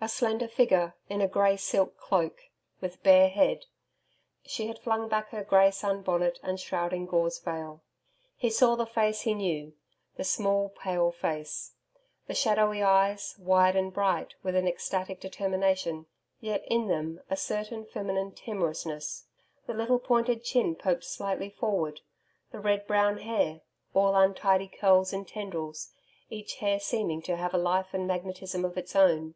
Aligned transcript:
A 0.00 0.08
slender 0.08 0.46
figure 0.46 0.94
in 1.08 1.20
a 1.20 1.26
grey 1.26 1.56
silk 1.56 1.96
cloak, 1.96 2.42
with 2.80 3.02
bare 3.02 3.28
head 3.28 3.66
she 4.46 4.68
had 4.68 4.78
flung 4.78 5.08
back 5.08 5.30
her 5.30 5.42
grey 5.42 5.72
sun 5.72 6.02
bonnet 6.02 6.38
and 6.40 6.60
shrouding 6.60 7.04
gauze 7.04 7.40
veil.... 7.40 7.82
He 8.36 8.48
saw 8.48 8.76
the 8.76 8.86
face 8.86 9.22
he 9.22 9.34
knew 9.34 9.74
the 10.14 10.22
small, 10.22 10.68
pale 10.68 11.10
face; 11.10 11.74
the 12.28 12.32
shadowy 12.36 12.80
eyes, 12.80 13.34
wide 13.40 13.74
and 13.74 13.92
bright 13.92 14.34
with 14.44 14.54
an 14.54 14.68
ecstatic 14.68 15.18
determination, 15.18 16.06
yet 16.38 16.62
in 16.68 16.86
them 16.86 17.20
a 17.28 17.36
certain 17.36 17.84
feminine 17.84 18.30
timorousness; 18.30 19.26
the 19.66 19.74
little 19.74 19.98
pointed 19.98 20.44
chin 20.44 20.76
poked 20.76 21.02
slightly 21.02 21.50
forward; 21.50 22.02
the 22.52 22.60
red 22.60 22.86
brown 22.86 23.18
hair 23.18 23.62
all 23.94 24.14
untidy 24.14 24.68
curls 24.68 25.12
and 25.12 25.26
tendrils, 25.26 25.90
each 26.30 26.58
hair 26.58 26.78
seeming 26.78 27.20
to 27.22 27.34
have 27.34 27.52
a 27.52 27.58
life 27.58 27.92
and 27.92 28.06
magnetism 28.06 28.64
of 28.64 28.78
its 28.78 28.94
own. 28.94 29.34